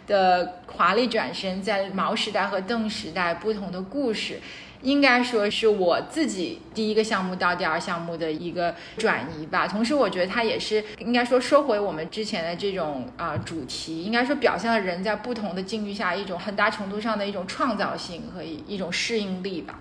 [0.06, 4.40] 的华丽转身，在毛时代和邓时代不同的故事，
[4.82, 9.66] 应该说是我自己第一个项目到第二项目的一个转移吧。
[9.66, 19.80] 同时，我觉得它也是应该说收回我们之前的这种啊主题，应该说表现了人在不同的境遇下一种很大程度上的一种创造性和一种适应力吧。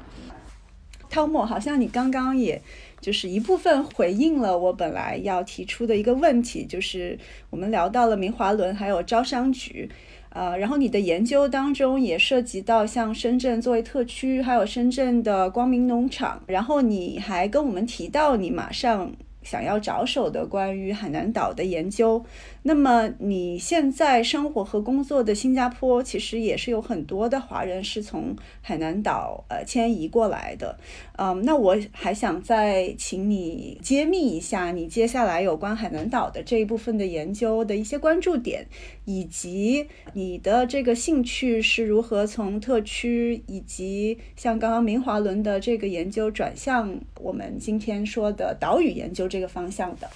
[1.09, 2.61] 汤姆，好像你刚刚也。
[3.01, 7.15] 就是一部分回应了我本来要提出的一个问题，就是
[7.51, 9.87] 我们聊到了明华轮还有招商局，
[10.35, 19.09] 呃，然后你的研究当中也涉及到像深圳作为特区，还有深圳的光明农场，然后你还跟我们提到你马上
[19.43, 22.21] 想要着手的关于海南岛的研究。
[22.67, 30.75] 那么你现在生活和工作的新加坡，其实也是有很多的华人是从海南岛呃迁移过来的。
[31.17, 38.65] 嗯，那我还想再请你揭秘一下你接下来有关海南岛的这一部分的研究的一些关注点，
[39.05, 50.09] 以及你的这个兴趣是如何从特区以及像刚刚明华轮的这个研究转向我们今天说的岛屿研究这个方向的。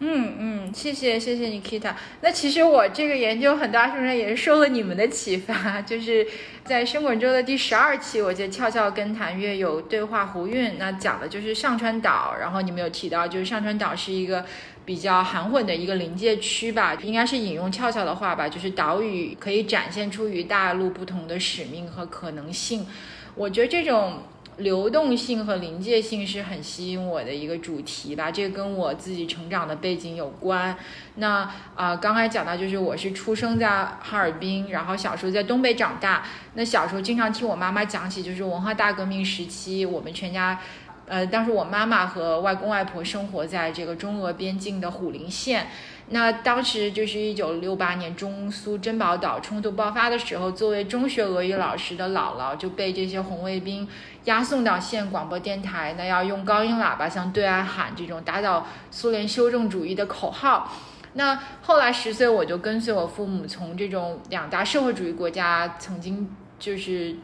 [0.00, 1.92] 嗯嗯，谢谢谢谢你，Kita。
[2.20, 6.24] 那其实我这个研究很大程度上也是受了你们的启发，就是
[6.64, 14.44] 在生滚粥的第十二期，我记得俏俏跟谭月有对话胡运，那讲的就是上川岛，然后你们有提到就是上川岛是一个
[14.84, 22.86] 比较含混的一个临界区吧，应该是引用俏俏的话吧，就是岛屿可以展现出与大陆不同的使命和可能性。
[23.34, 24.22] 我觉得这种。
[24.58, 30.76] 流动性和临界性是很吸引我的一个主题吧，这跟我自己成长的背景有关。
[31.16, 36.24] 那啊，刚才讲到就是我是出生在哈尔滨，然后小时候在东北长大。
[36.54, 40.58] 那小时候经常听我妈妈讲起，就是文化大革命时期，我们全家，
[41.06, 45.68] 呃，当时我妈妈和外公外婆生活在这个中俄边境的虎林县。
[46.10, 53.86] 那当时就是一九六八年中苏珍宝岛冲突爆发的时候，作为中学俄语老师的姥姥就被这些红卫兵
[54.24, 60.72] 押送到县广播电台，那要用高音喇叭向对岸喊这种打倒苏联修正主义的口号。
[61.12, 67.16] 那后来十岁我就跟随我父母从这种两大社会主义国家曾经就是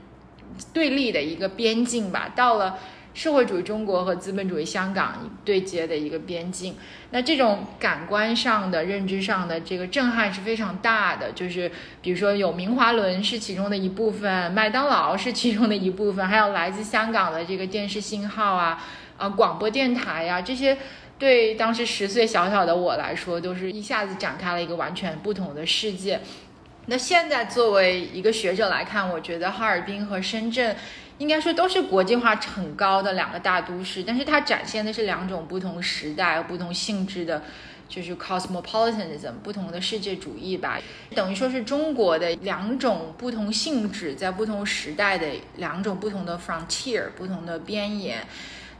[0.74, 2.78] 对立的一个边境吧，到了。
[3.14, 6.74] 社会主义中国和资本主义香港对接的一个边境，
[7.11, 11.31] 那这种感官上的、认知上的这个震撼是非常大的。
[11.31, 11.70] 就是
[12.03, 18.85] 比如说，有明华轮是其中的一部分，麦当劳是其中的一部分，还有来自香港的这个电视信号啊、
[19.16, 20.77] 啊广播电台呀，这些
[21.16, 26.20] 对当时十岁小小的我来说，都是一下子展开了一个完全不同的世界。
[26.87, 30.74] 那现在作为一个学者来看，我觉得哈尔滨和深圳。
[31.18, 37.40] 应该说都是国际化很高的两个大都市，但是它展现的是两种不同时代、不同性质的，
[37.88, 40.79] 就是 cosmopolitanism 不同的世界主义吧。
[41.14, 48.27] 等于说是中国的两种不同性质，在不同时代的两种不同的 frontier 不同的边沿。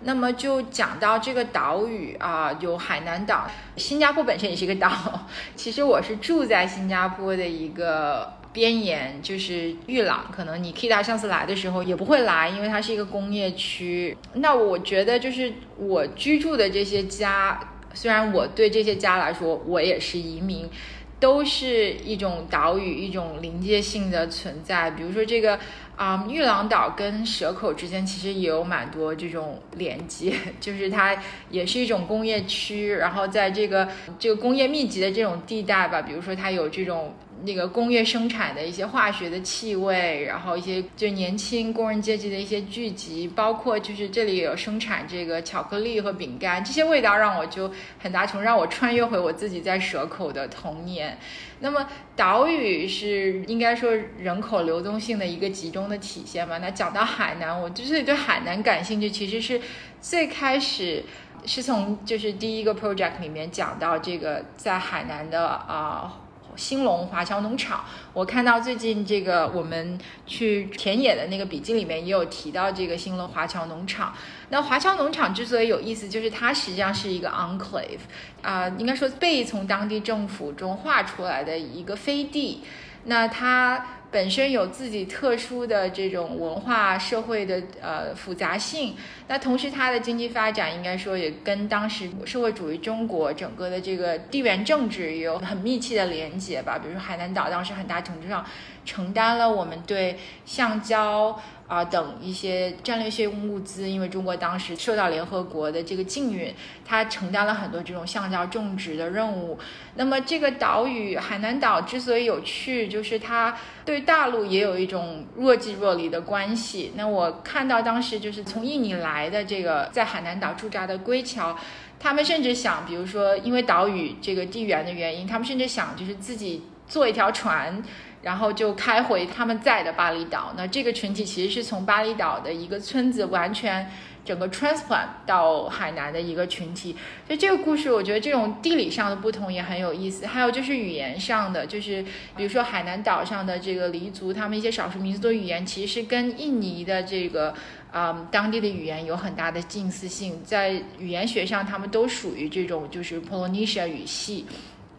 [0.01, 5.25] 那么就讲到这个岛屿啊，有海南岛，新加坡本身也是一个岛。
[5.55, 8.35] 其实我是住在新加坡的一个。
[8.55, 14.17] 边沿就是玉朗，可能你 Kita 上次来的时候也不会来，因为它是一个工业区。
[14.35, 17.59] 那我觉得就是我居住的这些家，
[17.93, 20.71] 虽然我对这些家来说我也是移民，
[21.19, 24.93] 都是一种岛屿，一种临界性的存在。
[24.93, 25.59] 比如说这个
[25.97, 37.13] 啊，玉朗岛跟蛇口之间其实也有蛮多这种连接， 就是它也是一种工业区，然后在这个这个工业密集的这种地带吧，比如说它有这种。
[37.43, 51.19] 那个工业生产的一些化学的气味，然后一些就年轻工人阶级的一些聚集，包括就是这里有生产这个巧克力和饼干，这些味道让我就很大程度让我穿越回我自己在蛇口的童年。
[51.61, 56.59] 那么岛屿是应该说人口流动性的一个集中的体现吧？
[56.59, 59.61] 那讲到海南，我之所以对海南感兴趣，其实是
[60.01, 61.03] 最开始
[61.47, 66.21] 是从就是第一个 project 里面讲到这个在海南的啊。
[66.57, 74.15] 兴隆华侨农场，我看到最近这个我们去田野的那个笔记里面也有提到这个兴隆华侨农场。
[74.51, 78.01] 那华侨农场之所以有意思，就是它实际上是一个 enclave，
[78.43, 82.63] 啊，应该说被从当地政府中划出来的一个飞地。
[83.05, 83.87] 那它。
[84.15, 88.95] 本身有自己特殊的这种文化社会的呃复杂性，
[89.27, 96.79] 那同时它的经济发展应该说也跟当时社会主义中国整个的这个地缘政治也有很密切的连接吧。
[96.79, 98.47] 比如说海南岛当时很大程度上
[98.85, 101.37] 承担了我们对橡胶。
[101.67, 109.59] 啊，等一些战略性物资，因为中国当时受到联合国的这个禁运，它承担了很多这种橡胶种植的任务。
[109.95, 116.93] 那么这个岛屿海南岛之所以有趣，就是它对大陆也有一种若即若离的关系。
[116.97, 121.57] 那我看到当时就是从印尼来的这个在海南岛驻扎的归侨，
[121.99, 127.83] 他们甚至想，比如说因为岛屿这个地缘的原因，他们甚至想就是自己坐一条船。
[128.25, 130.53] 然后就开回他们在的巴厘岛。
[130.57, 133.89] 那这个群体其实是从巴厘岛的一个村子完全
[134.25, 136.97] 整个 transplant 到海南的一个群体。
[137.27, 140.27] 所以这个故事，我觉得这种地理上的不同也很有意思。
[140.27, 142.03] 还有就是语言上的，就是
[142.35, 147.55] 比如说海南岛上的这个黎族，他们一些少数民族的语言，其实跟印尼的这个
[147.93, 154.47] 啊当地的语言有很大的近似性，在语言学上，他们都属于这种就是 Polynesia 语系。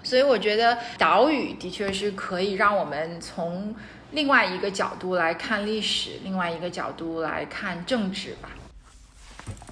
[0.05, 3.75] 所以我觉得岛屿的确是可以让我们从
[4.11, 8.49] 另外一个角度来看历史，另外一个角度来看政治吧。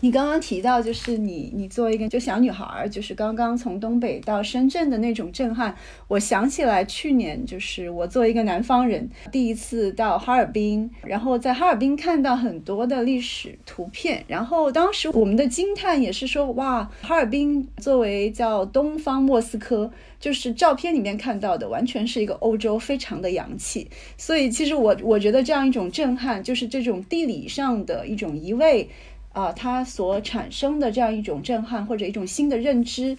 [0.01, 5.73] 你刚刚提到，就是你你作为一个就小女孩，就是刚刚从东北到深圳的那种震撼，
[6.09, 23.89] 我想起来去年就是我作为一个南方人，第一次到哈尔滨，然后在哈尔滨看到很多的历史图片，然后当时我们的惊叹也是说，哇，哈尔滨作为叫东方莫斯科，就是照片里面看到的完全是一个欧洲，非常的洋气。
[24.17, 28.89] 所以其实我我觉得这样一种震撼，就是这种地理上的一种移位。
[29.33, 33.17] 啊，它所产生的这样一种震撼或者一种新的认知，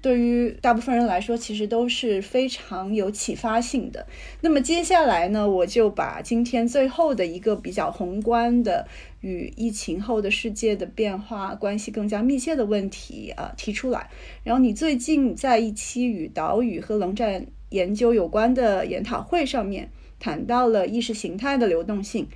[0.00, 4.06] 对于大部分人来说，其实都是非常有启发性的。
[4.40, 8.86] 那么接下来呢，我就把今天最后的一个比较宏观的
[9.20, 14.08] 与疫情后的世界的变化关系更加密切的问题啊提出来。
[14.44, 19.90] 然后你最近在一期与岛屿和冷战研究有关的研讨会上面
[20.20, 22.28] 谈到了意识形态的流动性。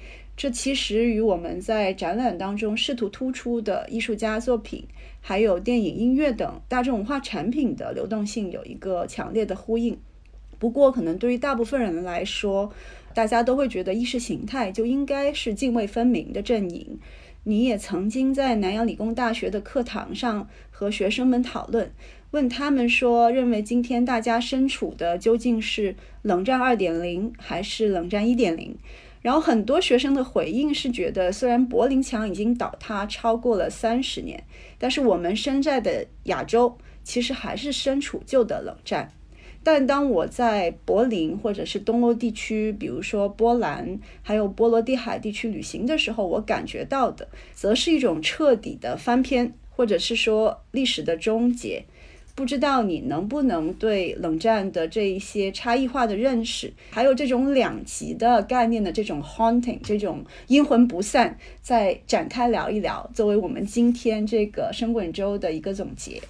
[0.43, 4.84] 这其实与我们在展览当中试图突出的艺术家作品，
[5.20, 9.97] 还有电影、音乐等大众文化产品的流动性有一个强烈的呼应。
[10.59, 12.72] 不过，可能对于大部分人来说，
[13.14, 16.99] 大家都会觉得意识形态就应该是泾渭分明的阵营。
[17.45, 21.93] 你也曾经在南洋理工大学的课堂上和学生们讨论，
[22.32, 28.76] 问他们说，认为今天大家身处的究竟是冷战二点零还是冷战一点零？
[29.22, 34.44] 然后很多学生的回应是觉得，虽然柏林墙已经倒塌超过了三十年，
[34.78, 39.12] 但是我们身在的亚洲其实还是身处旧的冷战。
[39.64, 51.84] 但当我在柏林或者是东欧地区，比如说波兰，还有波罗的海地区旅行的时候，我感觉到的，则是一种彻底的翻篇，或者是说历史的终结。
[52.34, 66.22] 不知道你能不能对冷战的这一些差异化的认识，还有这种两极的概念的这种 haunting，这种阴魂不散，再展开聊一聊，作为我们今天这个深滚周的一个总结。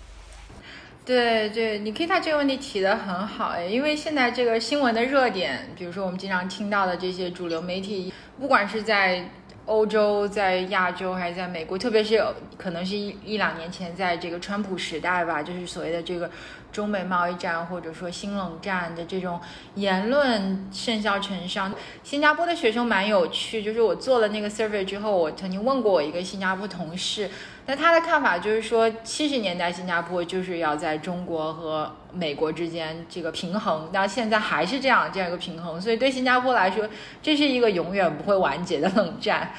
[1.04, 9.28] 对对，你可以把这个问题提得很好哎，因为现在这个新闻的热点，比如说我们经常听到的这些主流媒体，不管是在。
[9.66, 12.22] 欧洲在亚洲还是在美国，特别是
[12.58, 16.28] 可能是一一两年前，在这个川普时代吧，就是所谓的这个
[16.72, 19.40] 中美贸易战或者说新冷战的这种
[19.74, 21.72] 言论甚嚣尘上。
[22.02, 27.30] 新加坡的学生蛮有趣，就是我做了那个 survey 之后，我曾经问过我一个新加坡同事。
[27.64, 36.88] 那他的看法就是说，七十年代新加坡就是要在中国和美国之间这个平衡，那现在还是这样这样一个平衡，所以对新加坡来说，
[37.22, 39.52] 这是一个永远不会完结的冷战。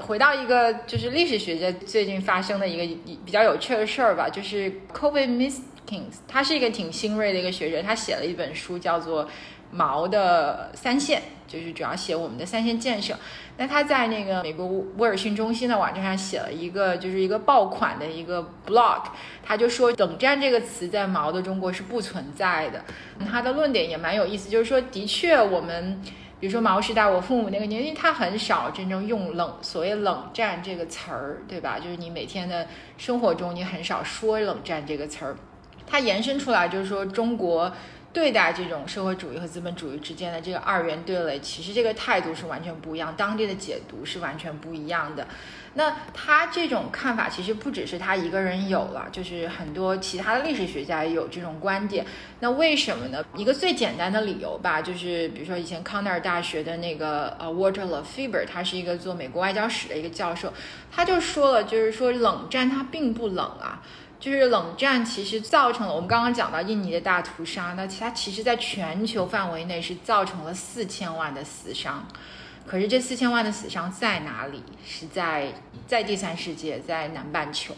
[0.00, 5.28] 回到一个就是历史学界最近发生的一个比较有趣的事儿吧，就是 Kobe
[5.86, 9.24] Kings，他是一个挺新锐的一个学者，他写了一本书叫做
[9.70, 13.16] 《毛的三线》，就是主要写我们的三线建设。
[13.58, 14.66] 那他在那个美国
[14.98, 19.02] 威尔逊中心的网站上写了一个，就是一个爆款的一个 blog，
[19.42, 22.84] 他就说“冷战”这个词在毛的中国是不存在的。
[23.30, 26.02] 他的论点也蛮有意思，就是说，的确我们，
[26.38, 31.78] 比如说毛时代，我父母那个年纪，他很少真正用“冷”所谓“冷战”这个词儿，对吧？
[31.78, 32.66] 就是你每天的
[32.98, 35.34] 生活中，你很少说“冷战”这个词儿。
[35.86, 37.72] 它延伸出来就是说中国。
[38.12, 45.26] 对待这种社会主义和资本主义之间的这个二元对垒，其实这个态度是完全不一样，当地的解读是完全不一样的。
[45.74, 52.06] 那他这种看法其实不只是他一个人有了，就是很多其他的历史学家也有这种观点。
[52.40, 53.22] 那为什么呢？
[53.36, 60.50] 一个最简单的理由吧，就是比如说以前康奈尔大学的那个呃 Walter Lefebvre，他是一个做美国外交史的一个教授，
[60.90, 63.82] 他就说了，就是说冷战它并不冷啊。
[64.18, 72.06] 就是冷战其实造成了我们刚刚讲到印尼的大屠杀，那它其实在全球范围内是造成了四千万的死伤。
[72.66, 74.60] 可是这四千万的死伤在哪里？
[74.84, 75.52] 是在
[75.86, 77.72] 在第三世界，在南半球。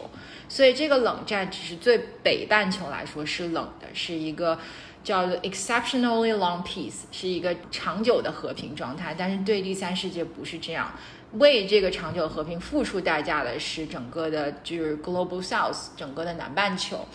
[0.47, 4.57] 所以这个冷战只是对北半球来说是冷的，是一个
[5.03, 9.13] 叫做 exceptionally long peace，是一个长久的和平状态。
[9.15, 10.91] 但是对第三世界不是这样。
[11.33, 17.05] 为这个长久和平付出代价的是整个的，就是 Global South，整个的南半球。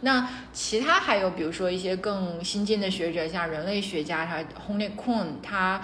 [0.00, 5.80] 那其他还有，比如说一些更新进的学者，像人类学家他 h o n e k u n 他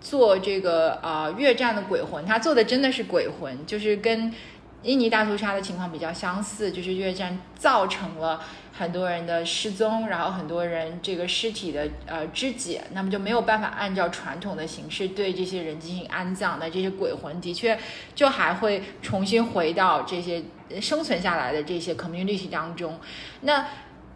[0.00, 4.32] 做这个啊越战的鬼魂，他做的真的是鬼魂，就是跟
[4.82, 8.40] 印尼大屠杀的情况比较相似，就是越战造成了
[8.72, 17.78] 很多人的失踪，然后很多人这个尸体的呃肢解，那么就没有办法按照传统的形式对这些人进行安葬，那这些鬼魂的确
[18.14, 20.42] 就还会重新回到这些
[20.80, 22.98] 生存下来的这些 community 当中。
[23.42, 23.66] 那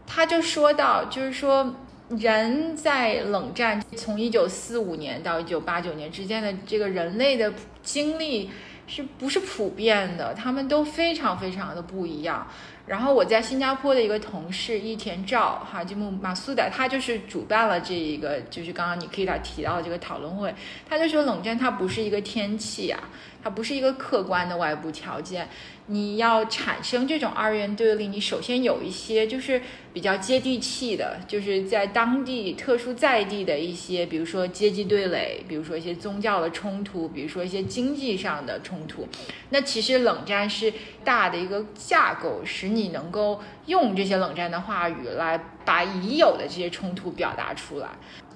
[0.07, 1.75] 他就说到，就是说。
[2.11, 7.53] 人在冷战从一九四五年到一九八九年之间的这个人类的
[7.83, 8.49] 经历
[8.87, 10.33] 是不是普遍的？
[10.35, 12.47] 他们都非常非常的不一样。
[12.87, 20.55] 然后我在新加坡的一个同事伊田照哈吉木马苏达，他就是主办了这一个，就是刚刚你可以他提到的这个讨论会。
[20.89, 23.01] 他就说冷战它不是一个天气啊，
[23.43, 25.49] 它不是一个客观的外部条件。
[25.89, 29.63] 你要产生这种二元对立，你首先有一些就是
[29.93, 39.07] 比较接地气的，就是在当地特殊在地的一些，比如说阶级对垒，比如说一些宗教的冲突，比如说一些经济上的冲突。
[39.51, 40.73] 那其实冷战是
[41.05, 47.89] 大的一个架构，使你能够用这些冷战的话语来把已有的这些冲突表达出来。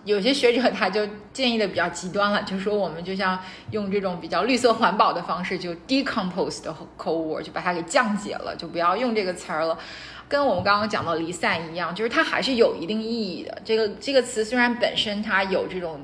[0.05, 3.39] 有些学者他就建议的比较极端了，就说我们就像
[3.71, 9.79] 用这种比较绿色环保的方式，就 decompose 的 cold war，就把它给降解了，就不要用这个词儿了。
[10.27, 13.61] 跟我们刚刚讲到离散一样，就是它还是有一定意义的。
[13.63, 16.01] 这个这个词虽然本身它有这种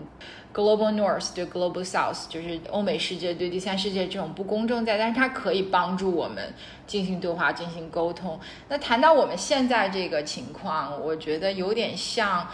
[0.52, 6.52] global north 对 global south，就是欧美世界对第三世界这种不公正在，但是它可以帮助我们
[6.86, 8.38] 进行对话、进行沟通。
[8.68, 12.46] 那谈到我们现在这个情况，我觉得有点像。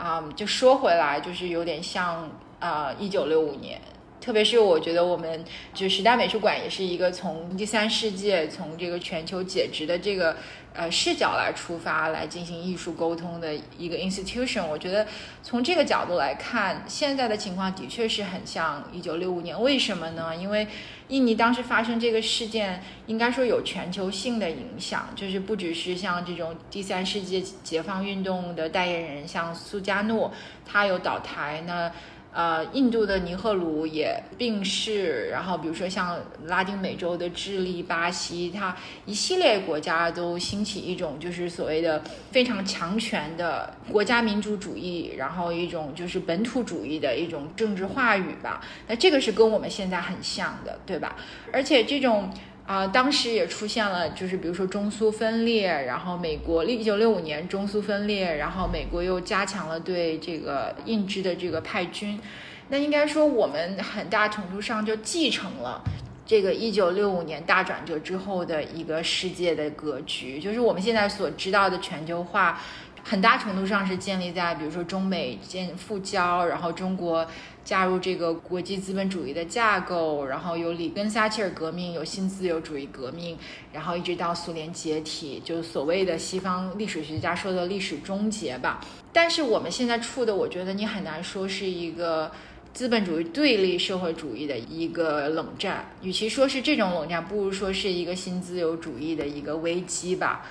[0.00, 2.26] 啊，就说回来，就是有点像
[2.58, 3.78] 啊，一九六五年，
[4.20, 10.36] 特别是我觉得我们就时代美术馆也是一个从第三世界、从这个全球解职的这个。
[10.72, 15.04] 呃，视角来出发来进行艺术沟通的一个 institution，我觉得
[15.42, 19.60] 从这个角度来看，现在的情况的确是很像一九六五年。
[19.60, 20.34] 为什么呢？
[20.34, 20.68] 因为
[21.08, 30.32] 印尼当时发生这个事件，应该说有全球性的影响，就是不只是像这种第三世界解放运动的代言人，像苏加诺，
[30.64, 31.90] 他有倒台那。
[32.32, 48.60] 呃，印度的尼赫鲁也病逝，然后比如说像拉丁美洲的智利、巴西，它一系列国家都兴起一种就是所谓的非常强权的国家民主主义，然后一种就是本土主义的一种政治话语吧。
[48.86, 51.16] 那这个是跟我们现在很像的，对吧？
[51.52, 52.30] 而且这种。
[52.70, 62.20] 啊，当时也出现了，就是比如说中苏分裂，然后美国一九六五年中苏分裂，然后美国又加强了对这个印支的这个派军，
[62.68, 65.82] 那应该说我们很大程度上就继承了
[66.24, 72.60] 这个一九六五年大转折之后的一个世界的格局，就是我们现在所知道的全球化，
[73.02, 77.26] 很大程度上是建立在比如说中美建复交，然后中国。
[77.64, 83.36] 加入这个国际资本主义的架构，然后有里根撒切尔革命，有新自由主义革命，
[83.72, 88.80] 然后一直到苏联解体，就所谓的西方历史学家说的历史终结吧。
[89.12, 92.30] 但是我们现在处的，我觉得你很难说是一个
[92.72, 100.46] 资本主义对立社会主义的一个冷战，与其说是这种冷战，不如说是一个新自由主义的一个危机吧。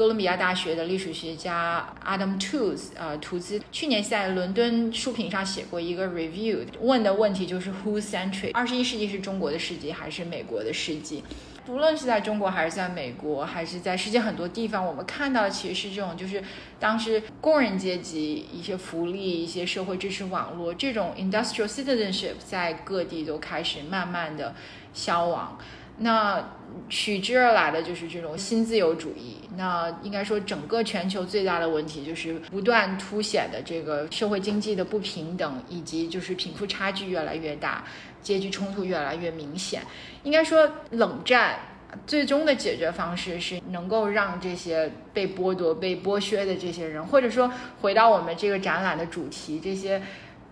[0.00, 8.50] 哥伦比亚大学的历史学家 Adam Tooze，呃，图兹去年在伦敦书评上写过一个 review，问的问题就是 Who century？
[8.54, 11.22] 二十一世纪是中国的世纪还是美国的世纪？
[11.66, 16.42] 不论是在中国还是在美国，还是在世界很多地方，我们看到的其实是这种，就是
[16.78, 24.54] 当时工人阶级一些福利、一些社会支持网络，这种 industrial citizenship 在各地都开始慢慢的
[24.94, 25.58] 消亡。
[25.98, 26.54] 那
[26.88, 29.36] 取之而来的就是这种新自由主义。
[29.56, 37.84] 那应该说，整个全球最大的问题就是不断凸显的这个社会经济的不平等，以及就是贫富差距越来越大，
[38.22, 39.82] 阶级冲突越来越明显。
[40.22, 41.58] 应该说，冷战
[42.06, 50.00] 最终的解决方式是能够让这些被剥夺、被剥削的这些人，或者说回到我们这个展览的主题，这些。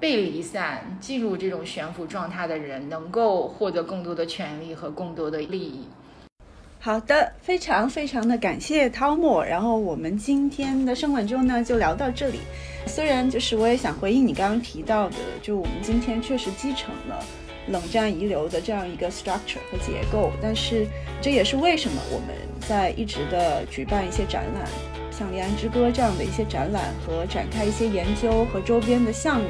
[0.00, 5.88] 被离散、进入这种悬浮状态的人，能够获得更多的权利和更多的利益。
[6.80, 9.42] 好的，非常非常的感谢汤姆。
[9.42, 12.38] 然后我们今天的生管中呢，就聊到这里。
[12.86, 17.22] 虽然就是我也想回应你刚刚提到的，就我们今天确实继承了
[17.66, 20.86] 冷战遗留的这样一个 structure 和结构，但是
[21.20, 22.28] 这也是为什么我们
[22.66, 24.64] 在一直的举办一些展览，
[25.10, 29.46] 像《离岸之歌》这样的一些展览和展开一些研究和周边的项目。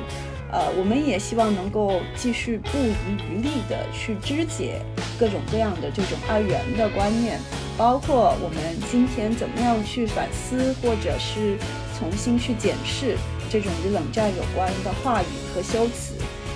[0.51, 2.95] 呃，我们也希望能够继续不遗
[3.31, 4.81] 余力地去肢解
[5.19, 7.39] 各种各样的这种二元的观念，
[7.77, 8.59] 包括我们
[8.91, 11.59] 今天怎么样去反思，或者是
[11.99, 13.17] 重新去检视
[13.51, 16.15] 这种与冷战有关的话语和修辞。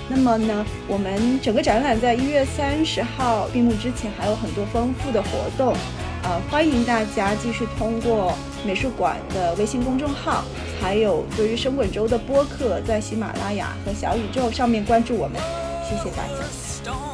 [0.08, 5.74] 那么呢，我们整个展览在一月三十号闭幕之前还有很多丰富的活动，
[6.24, 8.34] 呃，欢迎大家继续通过
[8.64, 10.44] 美术馆的微信公众号，
[10.80, 15.40] 还有对于生滚周的播客，在喜马拉雅和小宇宙上面关注我们，
[15.88, 17.11] 谢谢大家。